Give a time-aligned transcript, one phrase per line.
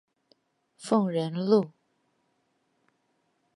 [0.79, 1.69] 鳳仁路